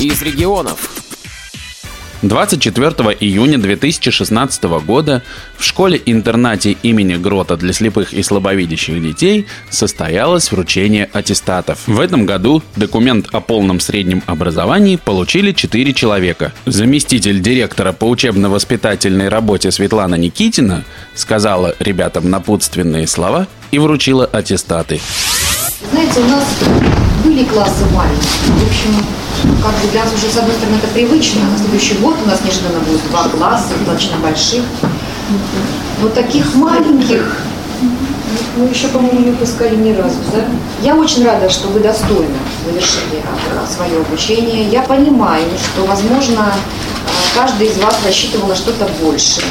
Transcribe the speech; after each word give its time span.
из 0.00 0.22
регионов. 0.22 0.90
24 2.22 2.90
июня 3.20 3.58
2016 3.58 4.64
года 4.84 5.22
в 5.56 5.64
школе-интернате 5.64 6.76
имени 6.82 7.14
Грота 7.14 7.56
для 7.56 7.72
слепых 7.72 8.12
и 8.12 8.22
слабовидящих 8.22 9.00
детей 9.00 9.46
состоялось 9.70 10.50
вручение 10.50 11.08
аттестатов. 11.12 11.80
В 11.86 12.00
этом 12.00 12.26
году 12.26 12.62
документ 12.74 13.28
о 13.32 13.40
полном 13.40 13.78
среднем 13.78 14.22
образовании 14.26 14.96
получили 14.96 15.52
4 15.52 15.92
человека. 15.94 16.52
Заместитель 16.66 17.40
директора 17.40 17.92
по 17.92 18.06
учебно-воспитательной 18.06 19.28
работе 19.28 19.70
Светлана 19.70 20.16
Никитина 20.16 20.84
сказала 21.14 21.74
ребятам 21.78 22.30
напутственные 22.30 23.06
слова 23.06 23.46
и 23.70 23.78
вручила 23.78 24.26
аттестаты. 24.26 25.00
Знаете, 25.92 26.20
у 26.20 26.26
нас 26.26 26.44
были 27.28 27.44
классы 27.44 27.84
маленькие. 27.94 28.54
В 28.56 28.66
общем, 28.66 29.04
как 29.62 29.72
бы 29.72 29.88
для 29.92 30.04
нас 30.04 30.12
уже, 30.14 30.32
с 30.32 30.36
одной 30.38 30.54
стороны, 30.56 30.76
это 30.76 30.88
привычно. 30.94 31.42
На 31.50 31.58
следующий 31.58 31.94
год 31.98 32.16
у 32.24 32.28
нас 32.28 32.40
неожиданно 32.42 32.80
будет 32.80 33.06
два 33.10 33.28
класса, 33.28 33.74
достаточно 33.78 34.16
больших. 34.18 34.62
Вот 36.00 36.14
таких 36.14 36.54
маленьких 36.54 37.42
мы 38.56 38.68
еще, 38.68 38.88
по-моему, 38.88 39.20
не 39.20 39.30
выпускали 39.30 39.76
ни 39.76 39.92
разу, 39.92 40.16
да? 40.32 40.46
Я 40.82 40.96
очень 40.96 41.24
рада, 41.24 41.50
что 41.50 41.68
вы 41.68 41.80
достойно 41.80 42.34
завершили 42.64 43.22
свое 43.70 44.00
обучение. 44.00 44.68
Я 44.68 44.82
понимаю, 44.82 45.44
что, 45.62 45.86
возможно, 45.86 46.54
каждый 47.34 47.68
из 47.68 47.76
вас 47.78 47.94
рассчитывал 48.04 48.48
на 48.48 48.56
что-то 48.56 48.88
большее. 49.02 49.46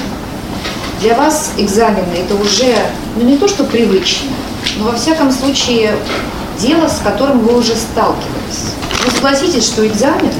Для 1.02 1.16
вас 1.16 1.52
экзамены 1.58 2.16
это 2.16 2.34
уже, 2.36 2.75
ну 3.16 3.23
не 3.23 3.38
то, 3.38 3.48
что 3.48 3.64
привычно, 3.64 4.31
но 4.80 4.86
во 4.86 4.94
всяком 4.94 5.31
случае 5.31 5.94
дело, 6.59 6.88
с 6.88 6.99
которым 6.99 7.39
вы 7.39 7.57
уже 7.57 7.75
сталкивались. 7.75 8.73
Вы 9.05 9.11
согласитесь, 9.11 9.66
что 9.66 9.88
экзамен, 9.88 10.31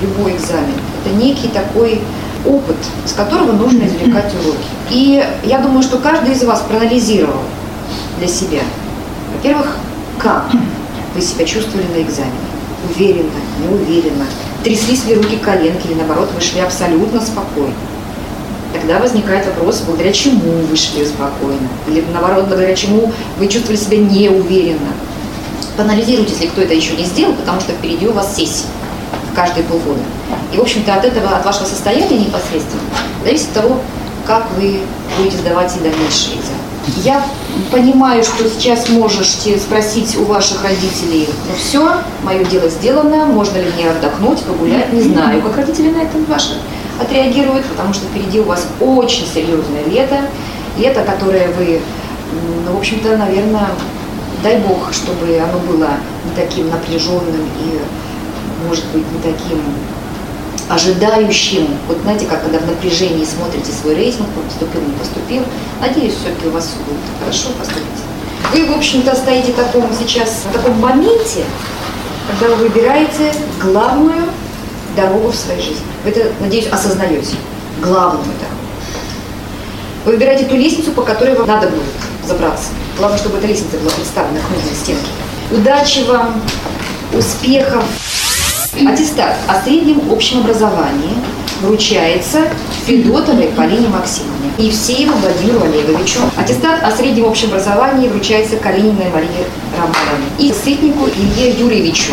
любой 0.00 0.36
экзамен, 0.36 0.74
это 1.04 1.14
некий 1.14 1.48
такой 1.48 2.00
опыт, 2.44 2.76
с 3.04 3.12
которого 3.12 3.52
нужно 3.52 3.84
извлекать 3.84 4.32
уроки. 4.34 4.66
И 4.90 5.24
я 5.44 5.58
думаю, 5.58 5.82
что 5.82 5.98
каждый 5.98 6.34
из 6.34 6.44
вас 6.44 6.62
проанализировал 6.68 7.42
для 8.18 8.28
себя, 8.28 8.62
во-первых, 9.34 9.76
как 10.18 10.50
вы 11.14 11.20
себя 11.20 11.44
чувствовали 11.44 11.86
на 11.94 12.02
экзамене. 12.02 12.32
Уверенно, 12.94 13.30
неуверенно. 13.62 14.26
Тряслись 14.62 15.04
ли 15.06 15.14
руки 15.14 15.36
коленки 15.36 15.86
или 15.88 15.94
наоборот 15.94 16.30
вы 16.34 16.40
шли 16.40 16.60
абсолютно 16.60 17.20
спокойно. 17.20 17.74
Тогда 18.72 18.98
возникает 18.98 19.46
вопрос, 19.46 19.82
благодаря 19.86 20.12
чему 20.12 20.52
вы 20.68 20.76
шли 20.76 21.04
спокойно. 21.04 21.68
Или 21.88 22.04
наоборот, 22.12 22.46
благодаря 22.46 22.76
чему 22.76 23.12
вы 23.38 23.48
чувствовали 23.48 23.78
себя 23.78 23.98
неуверенно. 23.98 24.92
Поанализируйте, 25.76 26.32
если 26.32 26.46
кто 26.46 26.62
это 26.62 26.74
еще 26.74 26.96
не 26.96 27.04
сделал, 27.04 27.34
потому 27.34 27.60
что 27.60 27.72
впереди 27.72 28.06
у 28.06 28.12
вас 28.12 28.34
сессия 28.34 28.66
каждые 29.34 29.64
полгода. 29.64 30.00
И, 30.52 30.56
в 30.56 30.62
общем-то, 30.62 30.94
от 30.94 31.04
этого, 31.04 31.36
от 31.36 31.44
вашего 31.44 31.66
состояния 31.66 32.18
непосредственно 32.18 32.80
зависит 33.22 33.52
того, 33.52 33.80
как 34.26 34.46
вы 34.56 34.80
будете 35.18 35.36
сдавать 35.36 35.76
и 35.76 35.80
дальнейшие 35.80 36.36
экзамены. 36.38 36.66
Я 37.02 37.24
понимаю, 37.70 38.22
что 38.22 38.48
сейчас 38.48 38.88
можете 38.88 39.58
спросить 39.58 40.16
у 40.16 40.24
ваших 40.24 40.62
родителей, 40.62 41.28
ну 41.48 41.54
все, 41.56 41.96
мое 42.22 42.44
дело 42.44 42.68
сделано, 42.68 43.26
можно 43.26 43.58
ли 43.58 43.70
мне 43.76 43.90
отдохнуть, 43.90 44.40
погулять, 44.42 44.92
не 44.92 45.02
знаю, 45.02 45.42
как 45.42 45.56
родители 45.56 45.90
на 45.90 46.02
это 46.02 46.16
ваши 46.28 46.58
отреагируют, 47.00 47.66
потому 47.66 47.92
что 47.92 48.06
впереди 48.06 48.40
у 48.40 48.44
вас 48.44 48.66
очень 48.80 49.26
серьезное 49.26 49.84
лето, 49.84 50.20
лето, 50.78 51.02
которое 51.02 51.48
вы, 51.58 51.80
ну, 52.64 52.72
в 52.72 52.78
общем-то, 52.78 53.16
наверное, 53.16 53.68
дай 54.42 54.58
бог, 54.58 54.92
чтобы 54.92 55.38
оно 55.38 55.58
было 55.60 55.90
не 56.24 56.34
таким 56.34 56.70
напряженным 56.70 57.48
и, 57.60 57.80
может 58.68 58.84
быть, 58.86 59.04
не 59.12 59.18
таким 59.20 59.60
ожидающим. 60.68 61.68
Вот 61.88 61.98
знаете, 62.02 62.26
как 62.26 62.42
когда 62.42 62.58
в 62.58 62.66
напряжении 62.66 63.24
смотрите 63.24 63.70
свой 63.72 63.94
рейтинг, 63.94 64.28
поступил, 64.48 64.80
не 64.80 64.94
поступил. 64.94 65.42
Надеюсь, 65.80 66.14
все-таки 66.14 66.48
у 66.48 66.50
вас 66.50 66.74
будет 66.86 67.00
хорошо 67.20 67.48
поступить. 67.58 67.84
Вы, 68.52 68.66
в 68.66 68.76
общем-то, 68.76 69.14
стоите 69.14 69.52
в 69.52 69.56
таком 69.56 69.88
сейчас, 69.98 70.44
в 70.48 70.52
таком 70.52 70.78
моменте, 70.80 71.44
когда 72.28 72.54
вы 72.54 72.68
выбираете 72.68 73.32
главную 73.62 74.24
дорогу 74.96 75.28
в 75.28 75.34
своей 75.34 75.60
жизни. 75.60 75.84
Вы 76.04 76.10
это, 76.10 76.32
надеюсь, 76.40 76.66
осознаете. 76.68 77.36
Главную 77.80 78.24
дорогу. 78.24 78.56
Вы 80.04 80.12
выбираете 80.12 80.46
ту 80.46 80.56
лестницу, 80.56 80.92
по 80.92 81.02
которой 81.02 81.36
вам 81.36 81.46
надо 81.46 81.68
будет 81.68 81.82
забраться. 82.26 82.68
Главное, 82.98 83.18
чтобы 83.18 83.38
эта 83.38 83.46
лестница 83.46 83.78
была 83.78 83.90
представлена 83.90 84.40
к 84.40 84.50
нужной 84.50 84.74
стенке. 84.74 85.06
Удачи 85.50 86.00
вам, 86.08 86.42
успехов. 87.12 87.84
Аттестат 88.74 89.36
о 89.48 89.62
среднем 89.62 90.12
общем 90.12 90.40
образовании 90.40 91.14
вручается 91.62 92.40
Федотовой 92.86 93.48
Полине 93.48 93.88
Максимовне 93.88 94.50
и 94.58 94.64
Евсееву 94.64 95.14
Владимиру 95.14 95.62
Олеговичу. 95.62 96.18
Аттестат 96.36 96.82
о 96.82 96.90
среднем 96.90 97.26
общем 97.26 97.48
образовании 97.48 98.08
вручается 98.08 98.56
Калининой 98.56 99.10
Марии 99.10 99.46
Романовне 99.72 100.26
и 100.38 100.52
Сытнику 100.52 101.08
Илье 101.08 101.52
Юрьевичу. 101.58 102.12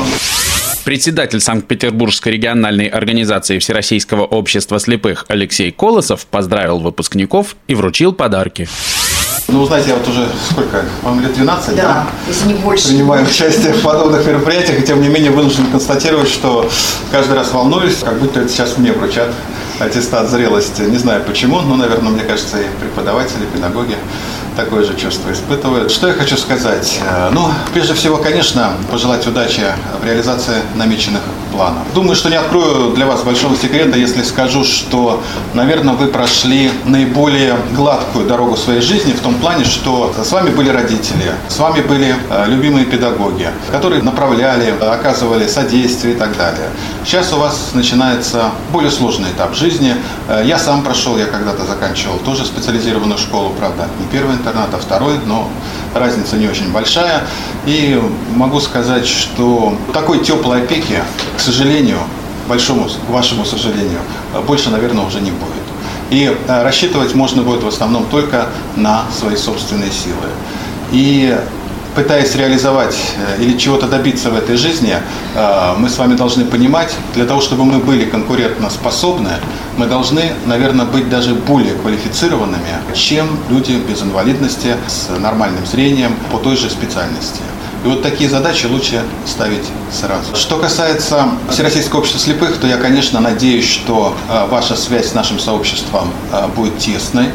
Председатель 0.83 1.39
Санкт-Петербургской 1.39 2.33
региональной 2.33 2.87
организации 2.87 3.57
Всероссийского 3.57 4.25
общества 4.25 4.79
слепых 4.79 5.25
Алексей 5.29 5.71
Колосов 5.71 6.25
поздравил 6.25 6.79
выпускников 6.79 7.55
и 7.67 7.75
вручил 7.75 8.11
подарки. 8.11 8.67
Ну, 9.49 9.65
знаете, 9.65 9.89
я 9.89 9.95
вот 9.95 10.07
уже 10.07 10.27
сколько, 10.49 10.85
вам 11.01 11.19
лет 11.19 11.33
12, 11.33 11.75
да? 11.75 11.81
да? 11.81 12.07
если 12.27 12.47
не 12.47 12.53
больше. 12.55 12.87
Принимаю 12.87 13.25
участие 13.25 13.73
в 13.73 13.81
подобных 13.81 14.25
мероприятиях, 14.25 14.79
и 14.79 14.83
тем 14.83 15.01
не 15.01 15.09
менее 15.09 15.31
вынужден 15.31 15.67
констатировать, 15.67 16.29
что 16.29 16.69
каждый 17.11 17.33
раз 17.33 17.51
волнуюсь, 17.51 17.97
как 18.03 18.19
будто 18.19 18.39
это 18.39 18.49
сейчас 18.49 18.77
мне 18.77 18.93
вручат 18.93 19.29
аттестат 19.79 20.29
зрелости. 20.29 20.81
Не 20.83 20.97
знаю 20.97 21.23
почему, 21.25 21.59
но, 21.61 21.75
наверное, 21.75 22.11
мне 22.11 22.23
кажется, 22.23 22.57
и 22.59 22.65
преподаватели, 22.79 23.43
и 23.43 23.55
педагоги 23.55 23.97
такое 24.55 24.83
же 24.83 24.95
чувство 24.95 25.31
испытывают. 25.31 25.91
Что 25.91 26.07
я 26.07 26.13
хочу 26.13 26.37
сказать? 26.37 26.99
Э, 27.07 27.29
ну, 27.31 27.47
прежде 27.73 27.93
всего, 27.93 28.17
конечно, 28.17 28.73
пожелать 28.91 29.25
удачи 29.27 29.61
в 30.01 30.05
реализации 30.05 30.55
намеченных 30.75 31.21
планов. 31.51 31.81
Думаю, 31.93 32.15
что 32.15 32.29
не 32.29 32.35
открою 32.35 32.91
для 32.93 33.05
вас 33.05 33.23
большого 33.23 33.55
секрета, 33.55 33.97
если 33.97 34.23
скажу, 34.23 34.63
что, 34.63 35.21
наверное, 35.53 35.93
вы 35.93 36.07
прошли 36.07 36.71
наиболее 36.85 37.55
гладкую 37.75 38.27
дорогу 38.27 38.57
своей 38.57 38.81
жизни 38.81 39.13
в 39.13 39.19
том 39.19 39.35
плане, 39.35 39.65
что 39.65 40.13
с 40.23 40.31
вами 40.31 40.49
были 40.49 40.69
родители, 40.69 41.31
с 41.47 41.57
вами 41.59 41.81
были 41.81 42.15
э, 42.29 42.45
любимые 42.47 42.85
педагоги, 42.85 43.49
которые 43.71 44.01
направляли, 44.01 44.73
оказывали 44.81 45.47
содействие 45.47 46.15
и 46.15 46.17
так 46.17 46.35
далее. 46.37 46.69
Сейчас 47.05 47.33
у 47.33 47.37
вас 47.37 47.71
начинается 47.73 48.51
более 48.71 48.91
сложный 48.91 49.29
этап 49.31 49.55
жизни. 49.55 49.95
Э, 50.27 50.41
я 50.45 50.57
сам 50.57 50.83
прошел, 50.83 51.17
я 51.17 51.25
когда-то 51.25 51.65
заканчивал 51.65 52.17
тоже 52.19 52.45
специализированную 52.45 53.19
школу, 53.19 53.53
правда, 53.57 53.87
не 53.99 54.07
первый 54.07 54.35
интернат, 54.43 54.73
а 54.73 54.77
второй, 54.77 55.19
но 55.25 55.47
разница 55.95 56.35
не 56.35 56.47
очень 56.47 56.71
большая. 56.71 57.23
И 57.65 58.01
могу 58.35 58.59
сказать, 58.59 59.07
что 59.07 59.75
такой 59.93 60.19
теплой 60.19 60.63
опеки, 60.63 61.01
к 61.37 61.39
сожалению, 61.39 61.99
большому, 62.49 62.89
вашему 63.09 63.45
сожалению, 63.45 63.99
больше, 64.45 64.69
наверное, 64.69 65.05
уже 65.05 65.21
не 65.21 65.31
будет. 65.31 65.63
И 66.09 66.25
э, 66.25 66.63
рассчитывать 66.63 67.15
можно 67.15 67.41
будет 67.41 67.63
в 67.63 67.67
основном 67.67 68.05
только 68.05 68.47
на 68.75 69.05
свои 69.17 69.37
собственные 69.37 69.91
силы. 69.91 70.27
И 70.91 71.35
пытаясь 71.95 72.35
реализовать 72.35 72.95
э, 73.17 73.43
или 73.43 73.57
чего-то 73.57 73.87
добиться 73.87 74.29
в 74.29 74.35
этой 74.35 74.57
жизни, 74.57 74.93
э, 75.35 75.73
мы 75.77 75.89
с 75.89 75.97
вами 75.97 76.15
должны 76.15 76.45
понимать, 76.45 76.95
для 77.13 77.25
того, 77.25 77.41
чтобы 77.41 77.65
мы 77.65 77.79
были 77.79 78.05
конкурентоспособны, 78.05 79.31
мы 79.77 79.85
должны, 79.87 80.33
наверное, 80.45 80.85
быть 80.85 81.09
даже 81.09 81.33
более 81.33 81.75
квалифицированными, 81.75 82.93
чем 82.93 83.27
люди 83.49 83.73
без 83.87 84.01
инвалидности 84.01 84.75
с 84.87 85.09
нормальным 85.19 85.65
зрением 85.65 86.15
по 86.31 86.37
той 86.37 86.55
же 86.57 86.69
специальности. 86.69 87.41
И 87.83 87.87
вот 87.87 88.01
такие 88.01 88.29
задачи 88.29 88.65
лучше 88.65 89.03
ставить 89.25 89.65
сразу. 89.91 90.35
Что 90.35 90.57
касается 90.57 91.27
Всероссийского 91.49 91.99
общества 91.99 92.19
слепых, 92.21 92.57
то 92.57 92.65
я, 92.65 92.77
конечно, 92.77 93.19
надеюсь, 93.19 93.69
что 93.69 94.15
э, 94.29 94.47
ваша 94.47 94.75
связь 94.75 95.09
с 95.09 95.13
нашим 95.13 95.37
сообществом 95.37 96.09
э, 96.31 96.47
будет 96.55 96.77
тесной, 96.77 97.25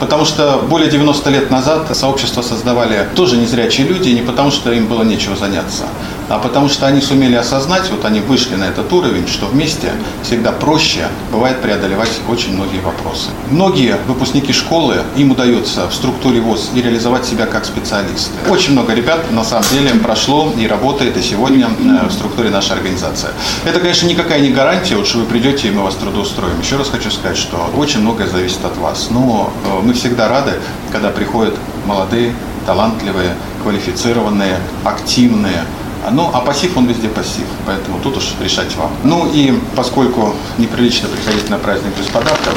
потому 0.00 0.24
что 0.24 0.64
более 0.68 0.90
90 0.90 1.30
лет 1.30 1.50
назад 1.50 1.94
сообщество 1.94 2.40
создавали 2.40 3.06
тоже 3.16 3.36
незрячие 3.36 3.86
люди, 3.86 4.08
не 4.08 4.22
потому 4.22 4.50
что 4.50 4.72
им 4.72 4.86
было 4.86 5.02
нечего 5.02 5.36
заняться, 5.36 5.84
а 6.28 6.38
потому 6.38 6.68
что 6.68 6.86
они 6.86 7.00
сумели 7.00 7.34
осознать, 7.34 7.90
вот 7.90 8.04
они 8.04 8.20
вышли 8.20 8.56
на 8.56 8.64
этот 8.64 8.92
уровень, 8.92 9.26
что 9.26 9.46
вместе 9.46 9.92
всегда 10.22 10.52
проще 10.52 11.08
бывает 11.32 11.60
преодолевать 11.60 12.10
очень 12.28 12.54
многие 12.54 12.80
вопросы. 12.80 13.30
Многие 13.50 13.96
выпускники 14.06 14.52
школы, 14.52 15.02
им 15.16 15.30
удается 15.30 15.88
в 15.88 15.94
структуре 15.94 16.40
ВОЗ 16.40 16.70
и 16.74 16.82
реализовать 16.82 17.24
себя 17.24 17.46
как 17.46 17.64
специалисты. 17.64 18.32
Очень 18.48 18.72
много 18.72 18.94
ребят, 18.94 19.30
на 19.30 19.44
самом 19.44 19.64
деле, 19.70 19.90
прошло 19.94 20.52
и 20.58 20.66
работает 20.66 21.16
и 21.16 21.22
сегодня 21.22 21.66
э, 21.66 22.06
в 22.06 22.12
структуре 22.12 22.50
нашей 22.50 22.72
организации. 22.72 23.28
Это, 23.64 23.80
конечно, 23.80 24.06
никакая 24.06 24.40
не 24.40 24.50
гарантия, 24.50 24.96
вот, 24.96 25.06
что 25.06 25.18
вы 25.18 25.24
придете 25.24 25.68
и 25.68 25.70
мы 25.70 25.82
вас 25.82 25.94
трудоустроим. 25.94 26.60
Еще 26.60 26.76
раз 26.76 26.88
хочу 26.88 27.10
сказать, 27.10 27.36
что 27.36 27.70
очень 27.76 28.00
многое 28.00 28.28
зависит 28.28 28.64
от 28.64 28.76
вас. 28.76 29.08
Но 29.10 29.52
э, 29.64 29.80
мы 29.82 29.94
всегда 29.94 30.28
рады, 30.28 30.52
когда 30.92 31.10
приходят 31.10 31.54
молодые, 31.86 32.34
талантливые, 32.66 33.34
квалифицированные, 33.62 34.58
активные, 34.84 35.64
Ну, 36.10 36.30
а 36.32 36.40
пассив, 36.40 36.76
он 36.76 36.86
везде 36.86 37.08
пассив, 37.08 37.46
поэтому 37.66 37.98
тут 38.02 38.16
уж 38.16 38.34
решать 38.40 38.74
вам. 38.76 38.90
Ну 39.04 39.30
и 39.32 39.58
поскольку 39.76 40.34
неприлично 40.58 41.08
приходить 41.08 41.50
на 41.50 41.58
праздник 41.58 41.96
без 41.98 42.06
подарков, 42.06 42.54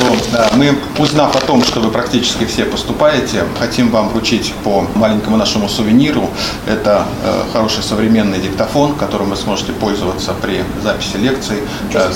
то 0.00 0.16
да, 0.32 0.50
мы, 0.54 0.74
узнав 0.98 1.36
о 1.36 1.40
том, 1.40 1.62
что 1.62 1.80
вы 1.80 1.90
практически 1.90 2.44
все 2.44 2.64
поступаете, 2.64 3.44
хотим 3.58 3.90
вам 3.90 4.08
вручить 4.08 4.52
по 4.64 4.86
маленькому 4.94 5.36
нашему 5.36 5.68
сувениру. 5.68 6.30
Это 6.66 7.06
э, 7.22 7.42
хороший 7.52 7.82
современный 7.82 8.38
диктофон, 8.38 8.94
которым 8.94 9.30
вы 9.30 9.36
сможете 9.36 9.72
пользоваться 9.72 10.32
при 10.40 10.64
записи 10.82 11.16
лекций, 11.16 11.58
э, 11.92 12.12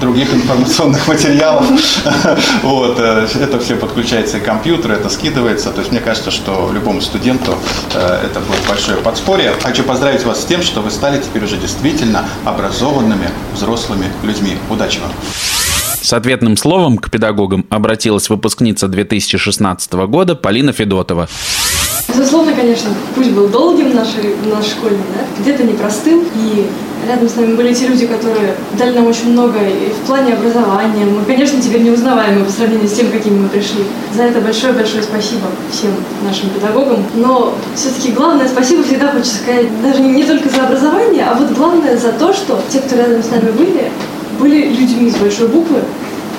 других 0.00 0.32
информационных 0.32 1.06
материалов. 1.08 1.64
Вот, 2.62 2.98
э, 2.98 3.26
это 3.40 3.58
все 3.58 3.76
подключается 3.76 4.38
и 4.38 4.40
компьютер, 4.40 4.92
это 4.92 5.08
скидывается. 5.08 5.70
То 5.70 5.80
есть 5.80 5.90
мне 5.90 6.00
кажется, 6.00 6.30
что 6.30 6.70
любому 6.72 7.00
студенту 7.00 7.56
э, 7.94 8.26
это 8.26 8.40
будет 8.40 8.66
большое 8.68 8.98
подспорье. 8.98 9.52
Хочу 9.62 9.82
поздравить 9.82 10.24
вас 10.24 10.42
с 10.42 10.44
тем, 10.44 10.62
что 10.62 10.80
вы 10.80 10.90
стали 10.90 11.20
теперь 11.20 11.44
уже 11.44 11.56
действительно 11.56 12.24
образованными 12.44 13.30
взрослыми 13.54 14.12
людьми. 14.22 14.56
Удачи 14.70 15.00
вам! 15.00 15.10
С 16.04 16.12
ответным 16.12 16.58
словом 16.58 16.98
к 16.98 17.10
педагогам 17.10 17.64
обратилась 17.70 18.28
выпускница 18.28 18.88
2016 18.88 19.90
года 19.94 20.34
Полина 20.34 20.70
Федотова. 20.70 21.28
Безусловно, 22.08 22.52
конечно, 22.52 22.90
путь 23.14 23.30
был 23.30 23.48
долгим 23.48 23.94
нашей, 23.94 24.36
наш 24.44 24.66
школьный, 24.66 24.98
да? 25.14 25.42
где-то 25.42 25.64
непростым, 25.64 26.22
и 26.36 26.66
рядом 27.08 27.26
с 27.26 27.36
нами 27.36 27.54
были 27.54 27.72
те 27.72 27.88
люди, 27.88 28.06
которые 28.06 28.54
дали 28.78 28.94
нам 28.94 29.06
очень 29.06 29.32
много 29.32 29.58
и 29.60 29.92
в 29.92 30.06
плане 30.06 30.34
образования. 30.34 31.06
Мы, 31.06 31.24
конечно, 31.24 31.58
теперь 31.62 31.80
не 31.80 31.90
узнаваемы 31.90 32.44
по 32.44 32.52
сравнению 32.52 32.86
с 32.86 32.92
тем, 32.92 33.10
какими 33.10 33.38
мы 33.38 33.48
пришли. 33.48 33.82
За 34.14 34.24
это 34.24 34.42
большое-большое 34.42 35.02
спасибо 35.02 35.46
всем 35.72 35.92
нашим 36.22 36.50
педагогам. 36.50 37.02
Но 37.14 37.54
все-таки 37.74 38.12
главное 38.12 38.46
спасибо 38.46 38.82
всегда 38.82 39.10
хочется 39.10 39.36
сказать 39.36 39.68
даже 39.82 40.02
не 40.02 40.24
только 40.24 40.50
за 40.50 40.66
образование, 40.66 41.24
а 41.24 41.32
вот 41.32 41.50
главное 41.52 41.96
за 41.96 42.12
то, 42.12 42.34
что 42.34 42.60
те, 42.68 42.80
кто 42.80 42.94
рядом 42.94 43.22
с 43.22 43.30
нами 43.30 43.50
были, 43.52 43.90
были 44.38 44.68
людьми 44.68 45.10
с 45.10 45.16
большой 45.16 45.48
буквы. 45.48 45.80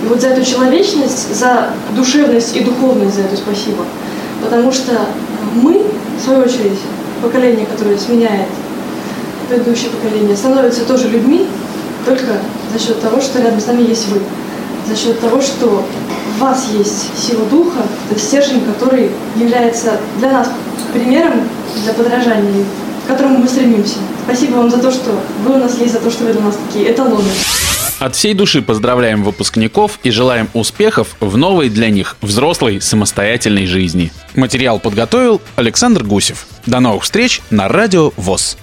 И 0.04 0.08
вот 0.08 0.22
за 0.22 0.30
эту 0.30 0.46
человечность, 0.46 1.36
за 1.36 1.70
душевность 1.96 2.56
и 2.56 2.62
духовность 2.62 3.16
за 3.16 3.22
это 3.22 3.38
спасибо. 3.38 3.86
Потому 4.44 4.72
что 4.72 4.92
мы, 5.56 5.84
в 6.20 6.24
свою 6.24 6.44
очередь, 6.44 6.80
поколение, 7.22 7.66
которое 7.66 7.98
сменяет 7.98 8.48
предыдущее 9.50 9.90
поколение, 9.90 10.36
становятся 10.36 10.86
тоже 10.86 11.10
людьми 11.10 11.48
только 12.06 12.40
за 12.74 12.80
счет 12.80 13.02
того, 13.02 13.22
что 13.22 13.42
рядом 13.42 13.60
с 13.60 13.68
нами 13.68 13.84
есть 13.84 14.08
вы. 14.10 14.20
За 14.88 14.96
счет 14.96 15.20
того, 15.20 15.42
что 15.42 15.84
в 16.36 16.40
вас 16.40 16.68
есть 16.74 17.10
сила 17.18 17.46
духа, 17.46 17.80
это 18.12 18.20
стержень, 18.20 18.62
который 18.66 19.10
является 19.36 19.94
для 20.20 20.32
нас 20.32 20.50
примером 20.94 21.42
для 21.84 21.94
подражания, 21.94 22.64
к 23.06 23.08
которому 23.08 23.40
мы 23.40 23.48
стремимся. 23.48 23.96
Спасибо 24.26 24.58
вам 24.58 24.70
за 24.70 24.78
то, 24.78 24.92
что 24.92 25.12
вы 25.46 25.56
у 25.56 25.58
нас 25.58 25.78
есть, 25.80 25.94
за 25.94 26.00
то, 26.00 26.10
что 26.10 26.26
вы 26.26 26.34
для 26.34 26.42
нас 26.42 26.56
такие 26.68 26.92
эталоны. 26.92 27.30
От 28.06 28.14
всей 28.14 28.36
души 28.36 28.62
поздравляем 28.62 29.24
выпускников 29.24 30.00
и 30.04 30.12
желаем 30.12 30.48
успехов 30.54 31.16
в 31.20 31.38
новой 31.38 31.70
для 31.70 31.90
них 31.90 32.18
взрослой 32.22 32.80
самостоятельной 32.80 33.66
жизни. 33.66 34.12
Материал 34.36 34.78
подготовил 34.78 35.42
Александр 35.56 36.04
Гусев. 36.04 36.46
До 36.68 36.80
новых 36.82 37.02
встреч 37.02 37.42
на 37.50 37.68
Радио 37.68 38.12
ВОЗ. 38.16 38.60